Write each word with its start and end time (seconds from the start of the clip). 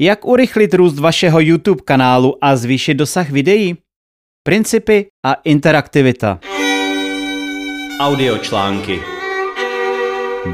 Jak 0.00 0.24
urychlit 0.24 0.74
růst 0.74 0.98
vašeho 0.98 1.40
YouTube 1.40 1.82
kanálu 1.84 2.44
a 2.44 2.56
zvýšit 2.56 2.94
dosah 2.94 3.30
videí? 3.30 3.76
Principy 4.42 5.06
a 5.26 5.34
interaktivita. 5.34 6.40
Audio 8.00 8.38
články. 8.38 9.00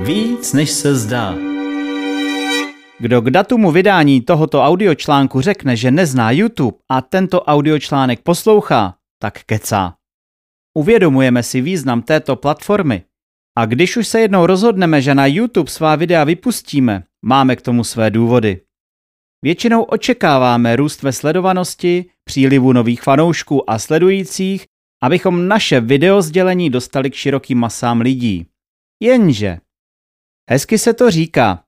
Víc 0.02 0.52
než 0.52 0.70
se 0.70 0.94
zdá. 0.94 1.34
Kdo 2.98 3.22
k 3.22 3.30
datumu 3.30 3.72
vydání 3.72 4.20
tohoto 4.20 4.62
audiočlánku 4.62 5.40
řekne, 5.40 5.76
že 5.76 5.90
nezná 5.90 6.30
YouTube 6.30 6.78
a 6.90 7.00
tento 7.00 7.42
audiočlánek 7.42 8.20
poslouchá, 8.22 8.94
tak 9.22 9.38
kecá. 9.46 9.94
Uvědomujeme 10.78 11.42
si 11.42 11.60
význam 11.60 12.02
této 12.02 12.36
platformy 12.36 13.02
a 13.58 13.66
když 13.66 13.96
už 13.96 14.08
se 14.08 14.20
jednou 14.20 14.46
rozhodneme, 14.46 15.02
že 15.02 15.14
na 15.14 15.26
YouTube 15.26 15.70
svá 15.70 15.96
videa 15.96 16.24
vypustíme, 16.24 17.04
máme 17.24 17.56
k 17.56 17.62
tomu 17.62 17.84
své 17.84 18.10
důvody. 18.10 18.60
Většinou 19.44 19.82
očekáváme 19.82 20.76
růst 20.76 21.02
ve 21.02 21.12
sledovanosti, 21.12 22.04
přílivu 22.24 22.72
nových 22.72 23.02
fanoušků 23.02 23.70
a 23.70 23.78
sledujících, 23.78 24.66
abychom 25.02 25.48
naše 25.48 25.80
video 25.80 26.22
sdělení 26.22 26.70
dostali 26.70 27.10
k 27.10 27.14
širokým 27.14 27.58
masám 27.58 28.00
lidí. 28.00 28.46
Jenže, 29.02 29.58
hezky 30.50 30.78
se 30.78 30.94
to 30.94 31.10
říká, 31.10 31.64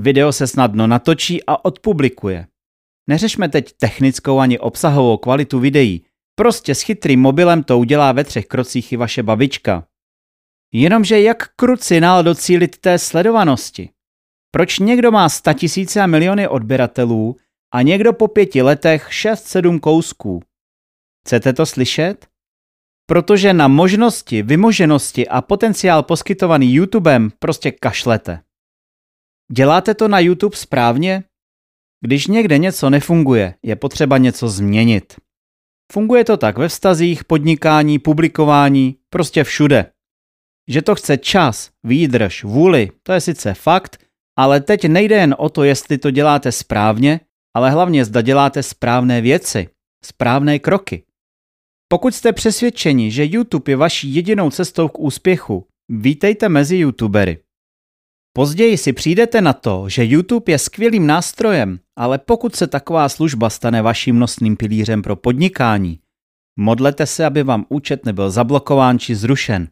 video 0.00 0.32
se 0.32 0.46
snadno 0.46 0.86
natočí 0.86 1.44
a 1.46 1.64
odpublikuje. 1.64 2.46
Neřešme 3.08 3.48
teď 3.48 3.72
technickou 3.72 4.38
ani 4.38 4.58
obsahovou 4.58 5.16
kvalitu 5.16 5.58
videí, 5.58 6.04
prostě 6.34 6.74
s 6.74 6.82
chytrým 6.82 7.20
mobilem 7.20 7.64
to 7.64 7.78
udělá 7.78 8.12
ve 8.12 8.24
třech 8.24 8.46
krocích 8.46 8.92
i 8.92 8.96
vaše 8.96 9.22
babička. 9.22 9.86
Jenomže 10.72 11.20
jak 11.20 11.48
krucinál 11.56 12.22
docílit 12.22 12.78
té 12.78 12.98
sledovanosti? 12.98 13.90
Proč 14.54 14.78
někdo 14.78 15.10
má 15.10 15.28
tisíce 15.54 16.00
a 16.00 16.06
miliony 16.06 16.48
odběratelů 16.48 17.36
a 17.74 17.82
někdo 17.82 18.12
po 18.12 18.28
pěti 18.28 18.62
letech 18.62 19.08
6-7 19.08 19.80
kousků? 19.80 20.42
Chcete 21.26 21.52
to 21.52 21.66
slyšet? 21.66 22.26
Protože 23.06 23.52
na 23.52 23.68
možnosti, 23.68 24.42
vymoženosti 24.42 25.28
a 25.28 25.40
potenciál 25.40 26.02
poskytovaný 26.02 26.74
YouTubem 26.74 27.30
prostě 27.38 27.72
kašlete. 27.72 28.42
Děláte 29.52 29.94
to 29.94 30.08
na 30.08 30.18
YouTube 30.18 30.56
správně? 30.56 31.24
Když 32.04 32.26
někde 32.26 32.58
něco 32.58 32.90
nefunguje, 32.90 33.54
je 33.62 33.76
potřeba 33.76 34.18
něco 34.18 34.48
změnit. 34.48 35.16
Funguje 35.92 36.24
to 36.24 36.36
tak 36.36 36.58
ve 36.58 36.68
vztazích, 36.68 37.24
podnikání, 37.24 37.98
publikování, 37.98 38.96
prostě 39.10 39.44
všude. 39.44 39.92
Že 40.68 40.82
to 40.82 40.94
chce 40.94 41.16
čas, 41.16 41.70
výdrž, 41.84 42.44
vůli, 42.44 42.90
to 43.02 43.12
je 43.12 43.20
sice 43.20 43.54
fakt, 43.54 44.04
ale 44.38 44.60
teď 44.60 44.84
nejde 44.84 45.16
jen 45.16 45.34
o 45.38 45.48
to, 45.48 45.64
jestli 45.64 45.98
to 45.98 46.10
děláte 46.10 46.52
správně, 46.52 47.20
ale 47.56 47.70
hlavně 47.70 48.04
zda 48.04 48.22
děláte 48.22 48.62
správné 48.62 49.20
věci, 49.20 49.68
správné 50.04 50.58
kroky. 50.58 51.04
Pokud 51.88 52.14
jste 52.14 52.32
přesvědčeni, 52.32 53.10
že 53.10 53.24
YouTube 53.24 53.72
je 53.72 53.76
vaší 53.76 54.14
jedinou 54.14 54.50
cestou 54.50 54.88
k 54.88 54.98
úspěchu, 54.98 55.66
vítejte 55.88 56.48
mezi 56.48 56.76
YouTubery. 56.76 57.38
Později 58.36 58.78
si 58.78 58.92
přijdete 58.92 59.40
na 59.40 59.52
to, 59.52 59.88
že 59.88 60.04
YouTube 60.04 60.52
je 60.52 60.58
skvělým 60.58 61.06
nástrojem, 61.06 61.78
ale 61.98 62.18
pokud 62.18 62.56
se 62.56 62.66
taková 62.66 63.08
služba 63.08 63.50
stane 63.50 63.82
vaším 63.82 64.18
nosným 64.18 64.56
pilířem 64.56 65.02
pro 65.02 65.16
podnikání, 65.16 65.98
modlete 66.58 67.06
se, 67.06 67.24
aby 67.24 67.42
vám 67.42 67.66
účet 67.68 68.06
nebyl 68.06 68.30
zablokován 68.30 68.98
či 68.98 69.14
zrušen. 69.14 69.68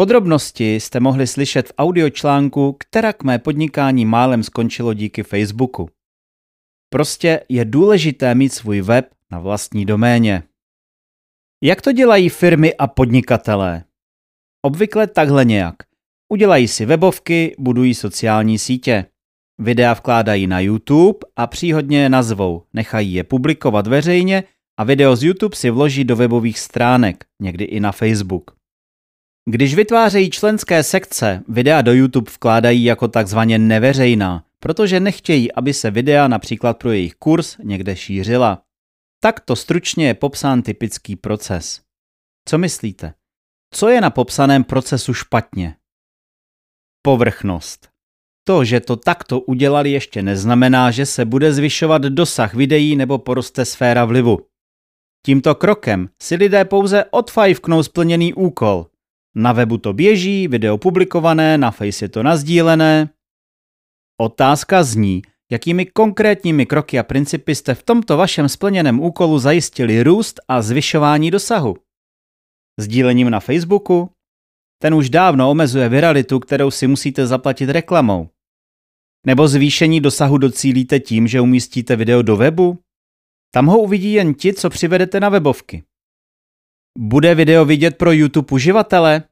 Podrobnosti 0.00 0.74
jste 0.74 1.00
mohli 1.00 1.26
slyšet 1.26 1.68
v 1.68 1.72
audiočlánku, 1.78 2.76
která 2.78 3.12
k 3.12 3.22
mé 3.22 3.38
podnikání 3.38 4.06
málem 4.06 4.42
skončilo 4.42 4.94
díky 4.94 5.22
Facebooku. 5.22 5.88
Prostě 6.92 7.44
je 7.48 7.64
důležité 7.64 8.34
mít 8.34 8.52
svůj 8.52 8.80
web 8.80 9.10
na 9.30 9.38
vlastní 9.38 9.84
doméně. 9.86 10.42
Jak 11.64 11.82
to 11.82 11.92
dělají 11.92 12.28
firmy 12.28 12.74
a 12.74 12.86
podnikatelé? 12.86 13.84
Obvykle 14.62 15.06
takhle 15.06 15.44
nějak. 15.44 15.76
Udělají 16.32 16.68
si 16.68 16.86
webovky, 16.86 17.54
budují 17.58 17.94
sociální 17.94 18.58
sítě. 18.58 19.06
Videa 19.58 19.92
vkládají 19.92 20.46
na 20.46 20.60
YouTube 20.60 21.18
a 21.36 21.46
příhodně 21.46 22.02
je 22.02 22.08
nazvou, 22.08 22.62
nechají 22.72 23.14
je 23.14 23.24
publikovat 23.24 23.86
veřejně 23.86 24.44
a 24.78 24.84
video 24.84 25.16
z 25.16 25.22
YouTube 25.24 25.56
si 25.56 25.70
vloží 25.70 26.04
do 26.04 26.16
webových 26.16 26.58
stránek, 26.58 27.24
někdy 27.42 27.64
i 27.64 27.80
na 27.80 27.92
Facebook. 27.92 28.59
Když 29.48 29.74
vytvářejí 29.74 30.30
členské 30.30 30.82
sekce, 30.82 31.42
videa 31.48 31.82
do 31.82 31.92
YouTube 31.92 32.30
vkládají 32.30 32.84
jako 32.84 33.08
takzvaně 33.08 33.58
neveřejná, 33.58 34.44
protože 34.58 35.00
nechtějí, 35.00 35.52
aby 35.52 35.74
se 35.74 35.90
videa 35.90 36.28
například 36.28 36.78
pro 36.78 36.92
jejich 36.92 37.14
kurz 37.14 37.56
někde 37.62 37.96
šířila. 37.96 38.62
Takto 39.22 39.56
stručně 39.56 40.06
je 40.06 40.14
popsán 40.14 40.62
typický 40.62 41.16
proces. 41.16 41.80
Co 42.48 42.58
myslíte? 42.58 43.14
Co 43.74 43.88
je 43.88 44.00
na 44.00 44.10
popsaném 44.10 44.64
procesu 44.64 45.14
špatně? 45.14 45.76
Povrchnost. 47.02 47.88
To, 48.44 48.64
že 48.64 48.80
to 48.80 48.96
takto 48.96 49.40
udělali, 49.40 49.90
ještě 49.90 50.22
neznamená, 50.22 50.90
že 50.90 51.06
se 51.06 51.24
bude 51.24 51.52
zvyšovat 51.52 52.02
dosah 52.02 52.54
videí 52.54 52.96
nebo 52.96 53.18
poroste 53.18 53.64
sféra 53.64 54.04
vlivu. 54.04 54.38
Tímto 55.26 55.54
krokem 55.54 56.08
si 56.22 56.34
lidé 56.34 56.64
pouze 56.64 57.04
odfajfknou 57.04 57.82
splněný 57.82 58.34
úkol, 58.34 58.86
na 59.34 59.52
webu 59.52 59.78
to 59.78 59.92
běží, 59.92 60.48
video 60.48 60.78
publikované, 60.78 61.58
na 61.58 61.70
Face 61.70 62.04
je 62.04 62.08
to 62.08 62.22
nazdílené. 62.22 63.10
Otázka 64.20 64.82
zní, 64.82 65.22
jakými 65.52 65.86
konkrétními 65.86 66.66
kroky 66.66 66.98
a 66.98 67.02
principy 67.02 67.54
jste 67.54 67.74
v 67.74 67.82
tomto 67.82 68.16
vašem 68.16 68.48
splněném 68.48 69.00
úkolu 69.00 69.38
zajistili 69.38 70.02
růst 70.02 70.40
a 70.48 70.62
zvyšování 70.62 71.30
dosahu. 71.30 71.76
Sdílením 72.80 73.30
na 73.30 73.40
Facebooku? 73.40 74.10
Ten 74.82 74.94
už 74.94 75.10
dávno 75.10 75.50
omezuje 75.50 75.88
viralitu, 75.88 76.40
kterou 76.40 76.70
si 76.70 76.86
musíte 76.86 77.26
zaplatit 77.26 77.70
reklamou. 77.70 78.28
Nebo 79.26 79.48
zvýšení 79.48 80.00
dosahu 80.00 80.38
docílíte 80.38 81.00
tím, 81.00 81.28
že 81.28 81.40
umístíte 81.40 81.96
video 81.96 82.22
do 82.22 82.36
webu? 82.36 82.78
Tam 83.54 83.66
ho 83.66 83.78
uvidí 83.78 84.12
jen 84.12 84.34
ti, 84.34 84.54
co 84.54 84.70
přivedete 84.70 85.20
na 85.20 85.28
webovky. 85.28 85.82
Bude 86.98 87.34
video 87.34 87.64
vidět 87.64 87.98
pro 87.98 88.12
YouTube 88.12 88.54
uživatele? 88.54 89.22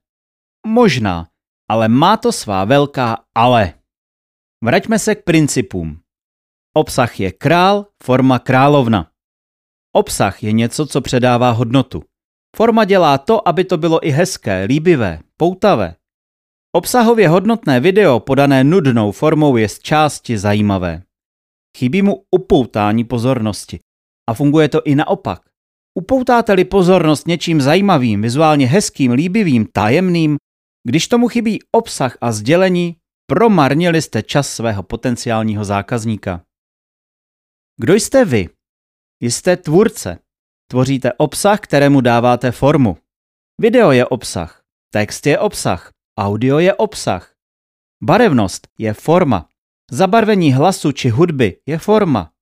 Možná, 0.66 1.28
ale 1.70 1.88
má 1.88 2.16
to 2.16 2.32
svá 2.32 2.64
velká 2.64 3.24
ale. 3.34 3.74
Vraťme 4.64 4.98
se 4.98 5.14
k 5.14 5.24
principům. 5.24 6.00
Obsah 6.76 7.20
je 7.20 7.32
král, 7.32 7.86
forma 8.02 8.38
královna. 8.38 9.10
Obsah 9.92 10.42
je 10.42 10.52
něco, 10.52 10.86
co 10.86 11.00
předává 11.00 11.50
hodnotu. 11.50 12.02
Forma 12.56 12.84
dělá 12.84 13.18
to, 13.18 13.48
aby 13.48 13.64
to 13.64 13.78
bylo 13.78 14.06
i 14.06 14.10
hezké, 14.10 14.64
líbivé, 14.64 15.20
poutavé. 15.36 15.97
Obsahově 16.72 17.28
hodnotné 17.28 17.80
video 17.80 18.20
podané 18.20 18.64
nudnou 18.64 19.12
formou 19.12 19.56
je 19.56 19.68
z 19.68 19.78
části 19.78 20.38
zajímavé. 20.38 21.02
Chybí 21.78 22.02
mu 22.02 22.24
upoutání 22.30 23.04
pozornosti. 23.04 23.80
A 24.28 24.34
funguje 24.34 24.68
to 24.68 24.82
i 24.82 24.94
naopak. 24.94 25.47
Upoutáte-li 25.98 26.64
pozornost 26.64 27.26
něčím 27.26 27.60
zajímavým, 27.60 28.22
vizuálně 28.22 28.66
hezkým, 28.66 29.12
líbivým, 29.12 29.66
tajemným, 29.66 30.36
když 30.88 31.09
tomu 31.09 31.28
chybí 31.28 31.59
obsah 31.72 32.19
a 32.20 32.32
sdělení, 32.32 32.97
promarnili 33.26 34.03
jste 34.03 34.22
čas 34.22 34.53
svého 34.53 34.82
potenciálního 34.82 35.64
zákazníka. 35.64 36.42
Kdo 37.81 37.94
jste 37.94 38.25
vy? 38.25 38.48
Jste 39.20 39.56
tvůrce. 39.56 40.19
Tvoříte 40.70 41.12
obsah, 41.12 41.60
kterému 41.60 42.00
dáváte 42.00 42.50
formu. 42.50 42.97
Video 43.60 43.92
je 43.92 44.06
obsah, 44.06 44.62
text 44.92 45.26
je 45.26 45.38
obsah, 45.38 45.92
audio 46.19 46.59
je 46.59 46.75
obsah. 46.75 47.34
Barevnost 48.03 48.69
je 48.78 48.94
forma. 48.94 49.48
Zabarvení 49.91 50.53
hlasu 50.53 50.92
či 50.92 51.09
hudby 51.09 51.60
je 51.66 51.78
forma. 51.78 52.32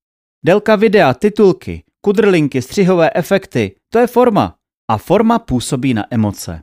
Délka 0.44 0.76
videa, 0.76 1.14
titulky, 1.14 1.84
kudrlinky, 2.06 2.62
střihové 2.62 3.10
efekty, 3.14 3.76
to 3.92 3.98
je 3.98 4.06
forma. 4.06 4.58
A 4.90 4.98
forma 4.98 5.38
působí 5.38 5.94
na 5.94 6.04
emoce. 6.10 6.62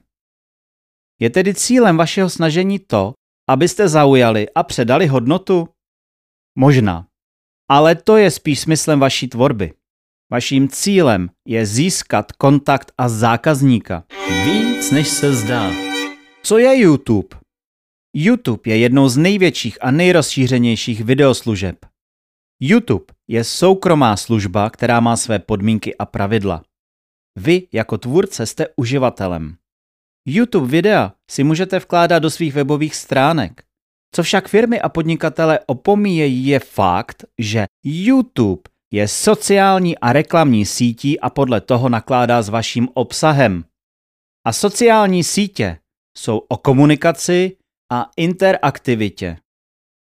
Je 1.21 1.29
tedy 1.29 1.53
cílem 1.53 1.97
vašeho 1.97 2.29
snažení 2.29 2.79
to, 2.79 3.13
abyste 3.49 3.87
zaujali 3.87 4.49
a 4.55 4.63
předali 4.63 5.07
hodnotu? 5.07 5.69
Možná. 6.57 7.07
Ale 7.69 7.95
to 7.95 8.17
je 8.17 8.31
spíš 8.31 8.59
smyslem 8.59 8.99
vaší 8.99 9.27
tvorby. 9.27 9.73
Vaším 10.31 10.67
cílem 10.67 11.29
je 11.47 11.65
získat 11.65 12.31
kontakt 12.31 12.91
a 12.97 13.09
zákazníka. 13.09 14.03
Víc 14.45 14.91
než 14.91 15.07
se 15.07 15.33
zdá. 15.33 15.71
Co 16.43 16.57
je 16.57 16.79
YouTube? 16.79 17.37
YouTube 18.15 18.61
je 18.65 18.77
jednou 18.77 19.09
z 19.09 19.17
největších 19.17 19.77
a 19.81 19.91
nejrozšířenějších 19.91 21.03
videoslužeb. 21.03 21.85
YouTube 22.61 23.12
je 23.27 23.43
soukromá 23.43 24.17
služba, 24.17 24.69
která 24.69 24.99
má 24.99 25.15
své 25.17 25.39
podmínky 25.39 25.97
a 25.97 26.05
pravidla. 26.05 26.63
Vy 27.39 27.67
jako 27.73 27.97
tvůrce 27.97 28.45
jste 28.45 28.67
uživatelem. 28.75 29.55
YouTube 30.27 30.67
videa 30.67 31.13
si 31.31 31.43
můžete 31.43 31.79
vkládat 31.79 32.19
do 32.19 32.29
svých 32.29 32.53
webových 32.53 32.95
stránek. 32.95 33.63
Co 34.15 34.23
však 34.23 34.47
firmy 34.47 34.81
a 34.81 34.89
podnikatele 34.89 35.59
opomíjejí 35.65 36.47
je 36.47 36.59
fakt, 36.59 37.25
že 37.39 37.65
YouTube 37.83 38.61
je 38.93 39.07
sociální 39.07 39.97
a 39.97 40.13
reklamní 40.13 40.65
sítí 40.65 41.19
a 41.19 41.29
podle 41.29 41.61
toho 41.61 41.89
nakládá 41.89 42.41
s 42.41 42.49
vaším 42.49 42.89
obsahem. 42.93 43.65
A 44.45 44.53
sociální 44.53 45.23
sítě 45.23 45.79
jsou 46.17 46.37
o 46.37 46.57
komunikaci 46.57 47.57
a 47.91 48.09
interaktivitě. 48.17 49.37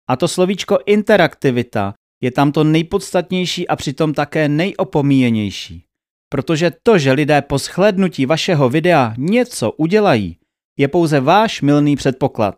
A 0.09 0.15
to 0.15 0.27
slovíčko 0.27 0.79
interaktivita 0.85 1.93
je 2.21 2.31
tam 2.31 2.51
to 2.51 2.63
nejpodstatnější 2.63 3.67
a 3.67 3.75
přitom 3.75 4.13
také 4.13 4.49
nejopomíjenější. 4.49 5.85
Protože 6.29 6.71
to, 6.83 6.97
že 6.97 7.11
lidé 7.11 7.41
po 7.41 7.57
shlednutí 7.57 8.25
vašeho 8.25 8.69
videa 8.69 9.13
něco 9.17 9.71
udělají, 9.71 10.37
je 10.77 10.87
pouze 10.87 11.19
váš 11.19 11.61
milný 11.61 11.95
předpoklad. 11.95 12.55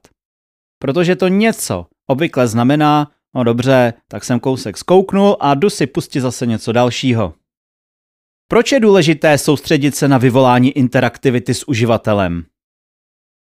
Protože 0.79 1.15
to 1.15 1.27
něco 1.27 1.85
obvykle 2.07 2.47
znamená, 2.47 3.11
no 3.35 3.43
dobře, 3.43 3.93
tak 4.07 4.23
jsem 4.23 4.39
kousek 4.39 4.77
zkouknul 4.77 5.37
a 5.39 5.53
jdu 5.53 5.69
si 5.69 5.87
pustit 5.87 6.21
zase 6.21 6.45
něco 6.45 6.71
dalšího. 6.71 7.33
Proč 8.47 8.71
je 8.71 8.79
důležité 8.79 9.37
soustředit 9.37 9.95
se 9.95 10.07
na 10.07 10.17
vyvolání 10.17 10.71
interaktivity 10.71 11.53
s 11.53 11.67
uživatelem? 11.67 12.45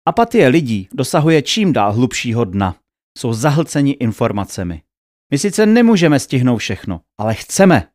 Apatie 0.07 0.49
lidí 0.49 0.89
dosahuje 0.93 1.43
čím 1.43 1.73
dál 1.73 1.93
hlubšího 1.93 2.45
dna. 2.45 2.77
Jsou 3.19 3.33
zahlceni 3.33 3.93
informacemi. 3.93 4.83
My 5.31 5.39
sice 5.39 5.67
nemůžeme 5.67 6.19
stihnout 6.19 6.59
všechno, 6.59 7.01
ale 7.19 7.35
chceme. 7.35 7.89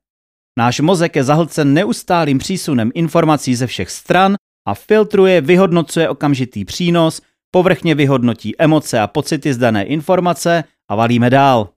Náš 0.60 0.80
mozek 0.80 1.16
je 1.16 1.24
zahlcen 1.24 1.74
neustálým 1.74 2.38
přísunem 2.38 2.92
informací 2.94 3.56
ze 3.56 3.68
všech 3.68 3.90
stran 3.92 4.36
a 4.68 4.74
filtruje, 4.74 5.42
vyhodnocuje 5.42 6.10
okamžitý 6.10 6.66
přínos, 6.66 7.22
povrchně 7.52 7.96
vyhodnotí 7.96 8.62
emoce 8.62 9.00
a 9.00 9.08
pocity 9.08 9.54
z 9.54 9.58
dané 9.58 9.84
informace 9.84 10.64
a 10.90 10.96
valíme 10.96 11.30
dál. 11.30 11.70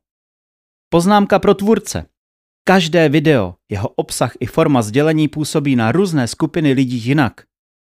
Poznámka 0.89 1.39
pro 1.39 1.55
tvůrce. 1.55 2.07
Každé 2.65 3.09
video, 3.09 3.55
jeho 3.71 3.89
obsah 3.89 4.33
i 4.41 4.47
forma 4.47 4.83
sdělení 4.83 5.29
působí 5.29 5.77
na 5.77 5.93
různé 5.93 6.29
skupiny 6.29 6.73
lidí 6.73 6.97
jinak. 6.97 7.45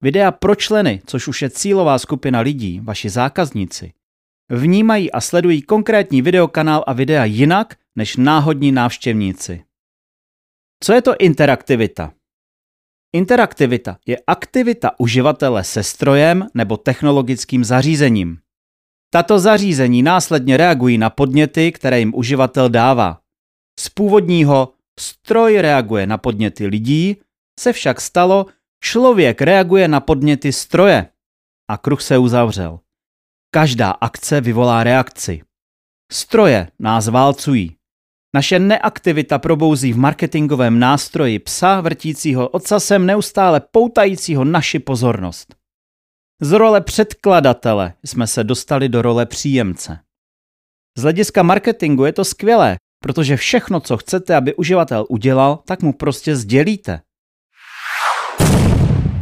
Videa 0.02 0.32
pro 0.32 0.54
členy, 0.54 1.02
což 1.06 1.28
už 1.28 1.42
je 1.42 1.50
cílová 1.50 1.98
skupina 1.98 2.40
lidí, 2.40 2.80
vaši 2.80 3.10
zákazníci, 3.10 3.92
vnímají 4.50 5.12
a 5.12 5.20
sledují 5.20 5.62
konkrétní 5.62 6.22
videokanál 6.22 6.84
a 6.86 6.92
videa 6.92 7.24
jinak 7.24 7.76
než 7.96 8.16
náhodní 8.16 8.72
návštěvníci. 8.72 9.64
Co 10.84 10.92
je 10.92 11.02
to 11.02 11.16
interaktivita? 11.16 12.12
Interaktivita 13.12 13.98
je 14.06 14.16
aktivita 14.26 15.00
uživatele 15.00 15.64
se 15.64 15.82
strojem 15.82 16.46
nebo 16.54 16.76
technologickým 16.76 17.64
zařízením. 17.64 18.38
Tato 19.10 19.38
zařízení 19.38 20.02
následně 20.02 20.56
reagují 20.56 20.98
na 20.98 21.10
podněty, 21.10 21.72
které 21.72 21.98
jim 21.98 22.12
uživatel 22.14 22.68
dává. 22.68 23.20
Z 23.80 23.88
původního 23.88 24.72
stroj 25.00 25.60
reaguje 25.60 26.06
na 26.06 26.18
podněty 26.18 26.66
lidí 26.66 27.16
se 27.60 27.72
však 27.72 28.00
stalo, 28.00 28.46
člověk 28.84 29.42
reaguje 29.42 29.88
na 29.88 30.00
podněty 30.00 30.52
stroje. 30.52 31.06
A 31.70 31.78
kruh 31.78 32.02
se 32.02 32.18
uzavřel. 32.18 32.80
Každá 33.50 33.90
akce 33.90 34.40
vyvolá 34.40 34.84
reakci. 34.84 35.42
Stroje 36.12 36.68
nás 36.78 37.08
válcují. 37.08 37.76
Naše 38.34 38.58
neaktivita 38.58 39.38
probouzí 39.38 39.92
v 39.92 39.98
marketingovém 39.98 40.78
nástroji 40.78 41.38
psa 41.38 41.80
vrtícího 41.80 42.48
ocasem 42.48 43.06
neustále 43.06 43.60
poutajícího 43.60 44.44
naši 44.44 44.78
pozornost. 44.78 45.54
Z 46.42 46.52
role 46.52 46.80
předkladatele 46.80 47.94
jsme 48.04 48.26
se 48.26 48.44
dostali 48.44 48.88
do 48.88 49.02
role 49.02 49.26
příjemce. 49.26 49.98
Z 50.98 51.02
hlediska 51.02 51.42
marketingu 51.42 52.04
je 52.04 52.12
to 52.12 52.24
skvělé, 52.24 52.76
protože 53.02 53.36
všechno, 53.36 53.80
co 53.80 53.96
chcete, 53.96 54.36
aby 54.36 54.54
uživatel 54.54 55.06
udělal, 55.08 55.56
tak 55.66 55.82
mu 55.82 55.92
prostě 55.92 56.36
sdělíte. 56.36 57.00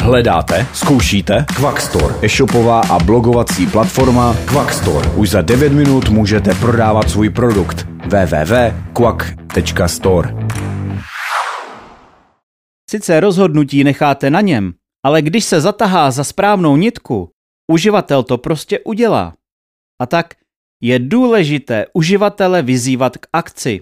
Hledáte, 0.07 0.67
zkoušíte? 0.73 1.45
Quackstore, 1.57 2.15
e-shopová 2.23 2.81
a 2.81 2.99
blogovací 2.99 3.67
platforma 3.67 4.37
Quackstore. 4.45 5.11
Už 5.11 5.31
za 5.31 5.43
9 5.43 5.73
minut 5.73 6.09
můžete 6.09 6.55
prodávat 6.55 7.11
svůj 7.11 7.31
produkt. 7.31 7.87
www.quack.store 7.87 10.35
Sice 12.91 13.21
rozhodnutí 13.21 13.85
necháte 13.85 14.31
na 14.31 14.41
něm, 14.41 14.75
ale 15.05 15.23
když 15.23 15.45
se 15.45 15.61
zatahá 15.61 16.11
za 16.11 16.25
správnou 16.25 16.77
nitku, 16.77 17.31
uživatel 17.73 18.23
to 18.23 18.39
prostě 18.39 18.81
udělá. 18.81 19.35
A 20.03 20.07
tak 20.07 20.35
je 20.83 20.99
důležité 20.99 21.87
uživatele 21.93 22.63
vyzývat 22.63 23.17
k 23.17 23.27
akci. 23.33 23.81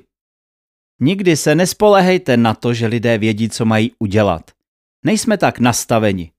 Nikdy 1.00 1.36
se 1.36 1.54
nespolehejte 1.54 2.36
na 2.36 2.54
to, 2.54 2.74
že 2.74 2.86
lidé 2.86 3.18
vědí, 3.18 3.48
co 3.48 3.64
mají 3.64 3.92
udělat. 3.98 4.50
Nejsme 5.04 5.38
tak 5.38 5.58
nastaveni. 5.58 6.32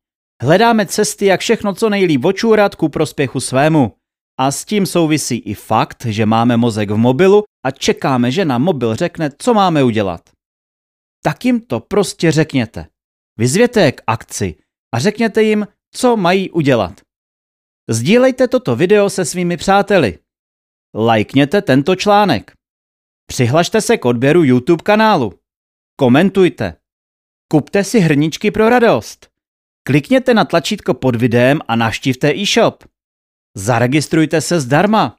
Hledáme 0.43 0.85
cesty, 0.85 1.25
jak 1.25 1.39
všechno 1.39 1.73
co 1.73 1.89
nejlíp 1.89 2.25
očůrat 2.25 2.75
ku 2.75 2.89
prospěchu 2.89 3.39
svému. 3.39 3.93
A 4.39 4.51
s 4.51 4.65
tím 4.65 4.85
souvisí 4.85 5.35
i 5.35 5.53
fakt, 5.53 6.05
že 6.05 6.25
máme 6.25 6.57
mozek 6.57 6.89
v 6.89 6.97
mobilu 6.97 7.43
a 7.65 7.71
čekáme, 7.71 8.31
že 8.31 8.45
nám 8.45 8.63
mobil 8.63 8.95
řekne, 8.95 9.29
co 9.37 9.53
máme 9.53 9.83
udělat. 9.83 10.29
Tak 11.23 11.45
jim 11.45 11.61
to 11.61 11.79
prostě 11.79 12.31
řekněte. 12.31 12.87
Vyzvěte 13.37 13.81
je 13.81 13.91
k 13.91 14.01
akci 14.07 14.55
a 14.93 14.99
řekněte 14.99 15.43
jim, 15.43 15.67
co 15.95 16.17
mají 16.17 16.51
udělat. 16.51 17.01
Sdílejte 17.89 18.47
toto 18.47 18.75
video 18.75 19.09
se 19.09 19.25
svými 19.25 19.57
přáteli. 19.57 20.19
Lajkněte 20.95 21.61
tento 21.61 21.95
článek. 21.95 22.53
Přihlašte 23.27 23.81
se 23.81 23.97
k 23.97 24.05
odběru 24.05 24.43
YouTube 24.43 24.83
kanálu. 24.83 25.39
Komentujte. 25.99 26.77
Kupte 27.51 27.83
si 27.83 27.99
hrničky 27.99 28.51
pro 28.51 28.69
radost. 28.69 29.27
Klikněte 29.87 30.33
na 30.33 30.45
tlačítko 30.45 30.93
pod 30.93 31.15
videem 31.15 31.59
a 31.67 31.75
navštivte 31.75 32.35
e-shop. 32.35 32.83
Zaregistrujte 33.57 34.41
se 34.41 34.59
zdarma. 34.59 35.17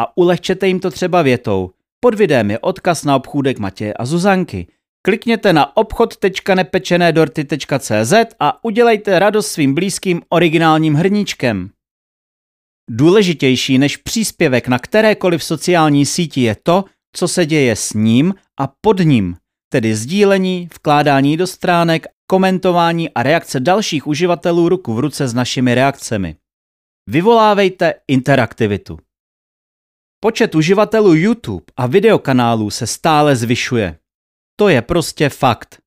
A 0.00 0.16
ulehčete 0.16 0.68
jim 0.68 0.80
to 0.80 0.90
třeba 0.90 1.22
větou. 1.22 1.70
Pod 2.00 2.14
videem 2.14 2.50
je 2.50 2.58
odkaz 2.58 3.04
na 3.04 3.16
obchůdek 3.16 3.58
Matěje 3.58 3.94
a 3.94 4.04
Zuzanky. 4.04 4.66
Klikněte 5.04 5.52
na 5.52 5.76
obchod.nepečenédorty.cz 5.76 8.12
a 8.40 8.64
udělejte 8.64 9.18
radost 9.18 9.50
svým 9.50 9.74
blízkým 9.74 10.22
originálním 10.28 10.94
hrníčkem. 10.94 11.70
Důležitější 12.90 13.78
než 13.78 13.96
příspěvek 13.96 14.68
na 14.68 14.78
kterékoliv 14.78 15.44
sociální 15.44 16.06
síti 16.06 16.40
je 16.40 16.56
to, 16.62 16.84
co 17.16 17.28
se 17.28 17.46
děje 17.46 17.76
s 17.76 17.92
ním 17.92 18.34
a 18.60 18.72
pod 18.80 18.98
ním 18.98 19.36
tedy 19.72 19.94
sdílení, 19.96 20.68
vkládání 20.74 21.36
do 21.36 21.46
stránek, 21.46 22.06
komentování 22.26 23.10
a 23.10 23.22
reakce 23.22 23.60
dalších 23.60 24.06
uživatelů 24.06 24.68
ruku 24.68 24.94
v 24.94 24.98
ruce 24.98 25.28
s 25.28 25.34
našimi 25.34 25.74
reakcemi. 25.74 26.36
Vyvolávejte 27.08 27.94
interaktivitu. 28.08 28.98
Počet 30.20 30.54
uživatelů 30.54 31.14
YouTube 31.14 31.64
a 31.76 31.86
videokanálů 31.86 32.70
se 32.70 32.86
stále 32.86 33.36
zvyšuje. 33.36 33.98
To 34.56 34.68
je 34.68 34.82
prostě 34.82 35.28
fakt. 35.28 35.78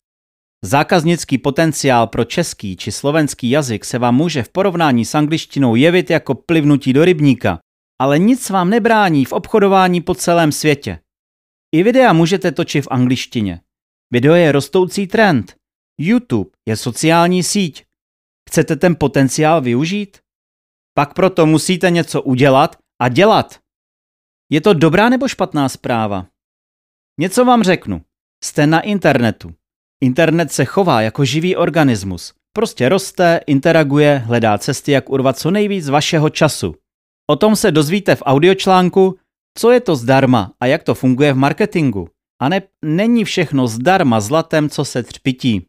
Zákaznický 0.64 1.38
potenciál 1.38 2.08
pro 2.08 2.24
český 2.24 2.76
či 2.78 2.92
slovenský 2.92 3.50
jazyk 3.50 3.86
se 3.86 4.00
vám 4.00 4.16
může 4.16 4.44
v 4.44 4.50
porovnání 4.50 5.06
s 5.06 5.16
angličtinou 5.16 5.76
jevit 5.76 6.10
jako 6.10 6.36
plivnutí 6.36 6.94
do 6.94 7.06
rybníka, 7.06 7.60
ale 8.02 8.20
nic 8.20 8.50
vám 8.50 8.70
nebrání 8.70 9.26
v 9.26 9.32
obchodování 9.32 10.02
po 10.02 10.16
celém 10.16 10.52
světě. 10.52 11.00
I 11.76 11.84
videa 11.84 12.14
můžete 12.14 12.52
točit 12.52 12.82
v 12.82 12.88
angličtině. 12.92 13.60
Video 14.14 14.34
je 14.34 14.52
rostoucí 14.52 15.08
trend. 15.08 15.56
YouTube 16.00 16.50
je 16.66 16.78
sociální 16.78 17.44
síť. 17.44 17.86
Chcete 18.50 18.76
ten 18.76 18.96
potenciál 18.96 19.62
využít? 19.62 20.18
Pak 20.98 21.14
proto 21.14 21.46
musíte 21.46 21.90
něco 21.90 22.22
udělat 22.22 22.76
a 23.02 23.10
dělat. 23.10 23.60
Je 24.52 24.62
to 24.62 24.74
dobrá 24.74 25.10
nebo 25.10 25.28
špatná 25.28 25.70
zpráva? 25.70 26.28
Něco 27.20 27.46
vám 27.46 27.64
řeknu. 27.64 28.02
Jste 28.44 28.68
na 28.68 28.82
internetu. 28.82 29.54
Internet 30.04 30.52
se 30.52 30.66
chová 30.66 31.02
jako 31.02 31.26
živý 31.26 31.56
organismus. 31.56 32.34
Prostě 32.54 32.90
roste, 32.90 33.40
interaguje, 33.48 34.18
hledá 34.18 34.58
cesty, 34.58 34.92
jak 34.92 35.10
urvat 35.10 35.38
co 35.38 35.52
nejvíc 35.52 35.90
vašeho 35.90 36.30
času. 36.30 36.76
O 37.30 37.36
tom 37.36 37.56
se 37.56 37.72
dozvíte 37.72 38.16
v 38.16 38.24
audiočlánku 38.26 39.20
Co 39.58 39.72
je 39.72 39.80
to 39.80 39.96
zdarma 39.96 40.54
a 40.60 40.66
jak 40.66 40.84
to 40.84 40.96
funguje 40.96 41.34
v 41.34 41.38
marketingu. 41.38 42.10
A 42.42 42.50
ne, 42.50 42.62
není 42.86 43.24
všechno 43.24 43.68
zdarma 43.68 44.22
zlatem, 44.22 44.70
co 44.70 44.86
se 44.86 45.04
třpití. 45.04 45.68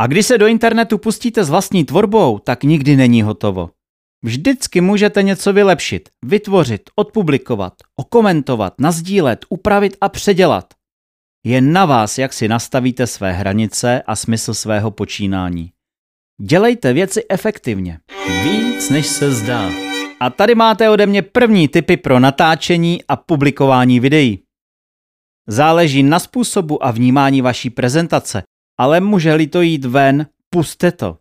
A 0.00 0.06
když 0.06 0.26
se 0.26 0.38
do 0.38 0.46
internetu 0.46 0.98
pustíte 0.98 1.44
s 1.44 1.50
vlastní 1.50 1.84
tvorbou, 1.84 2.38
tak 2.38 2.64
nikdy 2.64 2.96
není 2.96 3.22
hotovo. 3.22 3.70
Vždycky 4.24 4.80
můžete 4.80 5.22
něco 5.22 5.52
vylepšit, 5.52 6.08
vytvořit, 6.24 6.82
odpublikovat, 6.96 7.72
okomentovat, 7.96 8.74
nazdílet, 8.80 9.44
upravit 9.48 9.96
a 10.00 10.08
předělat. 10.08 10.74
Je 11.44 11.60
na 11.60 11.84
vás, 11.84 12.18
jak 12.18 12.32
si 12.32 12.48
nastavíte 12.48 13.06
své 13.06 13.32
hranice 13.32 14.02
a 14.06 14.16
smysl 14.16 14.54
svého 14.54 14.90
počínání. 14.90 15.72
Dělejte 16.42 16.92
věci 16.92 17.24
efektivně. 17.28 17.98
Víc 18.44 18.90
než 18.90 19.06
se 19.06 19.32
zdá. 19.32 19.70
A 20.20 20.30
tady 20.30 20.54
máte 20.54 20.90
ode 20.90 21.06
mě 21.06 21.22
první 21.22 21.68
tipy 21.68 21.96
pro 21.96 22.20
natáčení 22.20 23.04
a 23.08 23.16
publikování 23.16 24.00
videí. 24.00 24.45
Záleží 25.48 26.02
na 26.02 26.18
způsobu 26.18 26.84
a 26.86 26.90
vnímání 26.90 27.42
vaší 27.42 27.70
prezentace, 27.70 28.42
ale 28.78 29.00
může-li 29.00 29.46
to 29.46 29.60
jít 29.60 29.84
ven, 29.84 30.26
puste 30.50 30.92
to. 30.92 31.18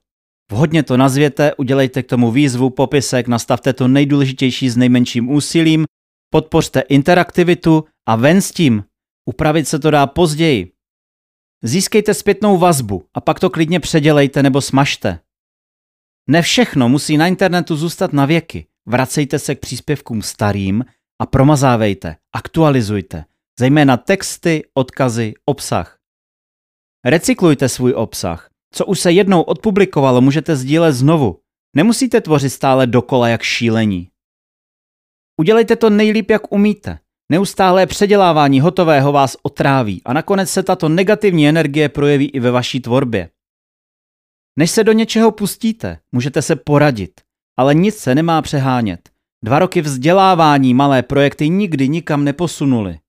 Vhodně 0.51 0.83
to 0.83 0.97
nazvěte, 0.97 1.55
udělejte 1.55 2.03
k 2.03 2.07
tomu 2.07 2.31
výzvu, 2.31 2.69
popisek, 2.69 3.27
nastavte 3.27 3.73
to 3.73 3.87
nejdůležitější 3.87 4.69
s 4.69 4.77
nejmenším 4.77 5.29
úsilím, 5.29 5.85
podpořte 6.29 6.79
interaktivitu 6.79 7.85
a 8.07 8.15
ven 8.15 8.41
s 8.41 8.51
tím. 8.51 8.83
Upravit 9.25 9.67
se 9.67 9.79
to 9.79 9.91
dá 9.91 10.07
později. 10.07 10.71
Získejte 11.63 12.13
zpětnou 12.13 12.57
vazbu 12.57 13.05
a 13.13 13.21
pak 13.21 13.39
to 13.39 13.49
klidně 13.49 13.79
předělejte 13.79 14.43
nebo 14.43 14.61
smažte. 14.61 15.19
Ne 16.29 16.41
všechno 16.41 16.89
musí 16.89 17.17
na 17.17 17.27
internetu 17.27 17.75
zůstat 17.75 18.13
na 18.13 18.25
věky. 18.25 18.67
Vracejte 18.85 19.39
se 19.39 19.55
k 19.55 19.59
příspěvkům 19.59 20.21
starým 20.21 20.85
a 21.21 21.25
promazávejte, 21.25 22.15
aktualizujte, 22.33 23.25
zejména 23.59 23.97
texty, 23.97 24.63
odkazy, 24.73 25.33
obsah. 25.45 25.97
Recyklujte 27.05 27.69
svůj 27.69 27.93
obsah. 27.93 28.49
Co 28.73 28.85
už 28.85 28.99
se 28.99 29.11
jednou 29.11 29.41
odpublikovalo, 29.41 30.21
můžete 30.21 30.55
sdílet 30.55 30.95
znovu. 30.95 31.39
Nemusíte 31.75 32.21
tvořit 32.21 32.49
stále 32.49 32.87
dokola 32.87 33.27
jak 33.27 33.41
šílení. 33.41 34.09
Udělejte 35.41 35.75
to 35.75 35.89
nejlíp, 35.89 36.29
jak 36.29 36.51
umíte. 36.51 36.99
Neustálé 37.31 37.87
předělávání 37.87 38.59
hotového 38.59 39.11
vás 39.11 39.37
otráví 39.43 40.01
a 40.05 40.13
nakonec 40.13 40.49
se 40.49 40.63
tato 40.63 40.89
negativní 40.89 41.49
energie 41.49 41.89
projeví 41.89 42.29
i 42.29 42.39
ve 42.39 42.51
vaší 42.51 42.79
tvorbě. 42.79 43.29
Než 44.59 44.71
se 44.71 44.83
do 44.83 44.91
něčeho 44.91 45.31
pustíte, 45.31 45.99
můžete 46.11 46.41
se 46.41 46.55
poradit, 46.55 47.21
ale 47.57 47.73
nic 47.73 47.97
se 47.97 48.15
nemá 48.15 48.41
přehánět. 48.41 49.09
Dva 49.43 49.59
roky 49.59 49.81
vzdělávání 49.81 50.73
malé 50.73 51.03
projekty 51.03 51.49
nikdy 51.49 51.89
nikam 51.89 52.23
neposunuli. 52.23 52.99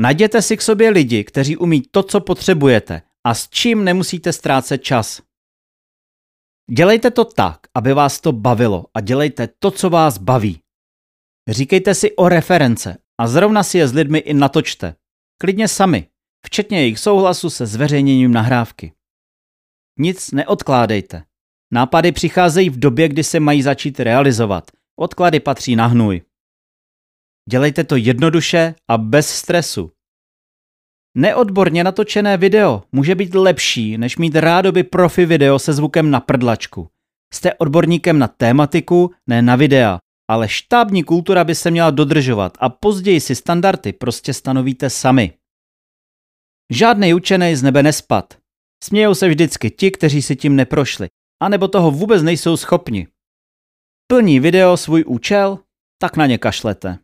Najděte 0.00 0.42
si 0.42 0.56
k 0.56 0.62
sobě 0.62 0.90
lidi, 0.90 1.24
kteří 1.24 1.56
umí 1.56 1.82
to, 1.90 2.02
co 2.02 2.20
potřebujete 2.20 3.02
a 3.24 3.34
s 3.34 3.48
čím 3.48 3.84
nemusíte 3.84 4.32
ztrácet 4.32 4.82
čas. 4.82 5.22
Dělejte 6.70 7.10
to 7.10 7.24
tak, 7.24 7.58
aby 7.74 7.92
vás 7.92 8.20
to 8.20 8.32
bavilo 8.32 8.86
a 8.94 9.00
dělejte 9.00 9.48
to, 9.58 9.70
co 9.70 9.90
vás 9.90 10.18
baví. 10.18 10.60
Říkejte 11.48 11.94
si 11.94 12.16
o 12.16 12.28
reference 12.28 12.98
a 13.18 13.28
zrovna 13.28 13.62
si 13.62 13.78
je 13.78 13.88
s 13.88 13.92
lidmi 13.92 14.18
i 14.18 14.34
natočte. 14.34 14.94
Klidně 15.40 15.68
sami, 15.68 16.08
včetně 16.46 16.80
jejich 16.80 16.98
souhlasu 16.98 17.50
se 17.50 17.66
zveřejněním 17.66 18.32
nahrávky. 18.32 18.92
Nic 19.98 20.30
neodkládejte. 20.30 21.24
Nápady 21.72 22.12
přicházejí 22.12 22.70
v 22.70 22.78
době, 22.78 23.08
kdy 23.08 23.24
se 23.24 23.40
mají 23.40 23.62
začít 23.62 24.00
realizovat. 24.00 24.70
Odklady 24.96 25.40
patří 25.40 25.76
na 25.76 25.86
hnůj. 25.86 26.22
Dělejte 27.48 27.84
to 27.84 27.96
jednoduše 27.96 28.74
a 28.88 28.98
bez 28.98 29.28
stresu. 29.28 29.92
Neodborně 31.16 31.84
natočené 31.84 32.36
video 32.36 32.82
může 32.92 33.14
být 33.14 33.34
lepší, 33.34 33.98
než 33.98 34.16
mít 34.16 34.36
rádoby 34.36 34.82
profi 34.82 35.26
video 35.26 35.58
se 35.58 35.72
zvukem 35.72 36.10
na 36.10 36.20
prdlačku. 36.20 36.88
Jste 37.34 37.54
odborníkem 37.54 38.18
na 38.18 38.28
tématiku, 38.28 39.10
ne 39.26 39.42
na 39.42 39.56
videa, 39.56 39.98
ale 40.30 40.48
štábní 40.48 41.04
kultura 41.04 41.44
by 41.44 41.54
se 41.54 41.70
měla 41.70 41.90
dodržovat 41.90 42.58
a 42.60 42.68
později 42.68 43.20
si 43.20 43.34
standardy 43.34 43.92
prostě 43.92 44.34
stanovíte 44.34 44.90
sami. 44.90 45.34
Žádný 46.72 47.14
učený 47.14 47.56
z 47.56 47.62
nebe 47.62 47.82
nespad. 47.82 48.34
Smějou 48.84 49.14
se 49.14 49.28
vždycky 49.28 49.70
ti, 49.70 49.90
kteří 49.90 50.22
si 50.22 50.36
tím 50.36 50.56
neprošli, 50.56 51.08
anebo 51.42 51.68
toho 51.68 51.90
vůbec 51.90 52.22
nejsou 52.22 52.56
schopni. 52.56 53.06
Plní 54.06 54.40
video 54.40 54.76
svůj 54.76 55.04
účel, 55.06 55.58
tak 55.98 56.16
na 56.16 56.26
ně 56.26 56.38
kašlete. 56.38 56.98